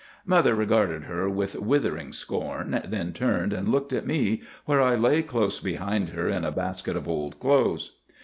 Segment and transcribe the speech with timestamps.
[0.25, 5.21] "Mother regarded her with withering scorn, then turned and looked at me, where I lay
[5.21, 7.97] close behind her in a basket of old clothes.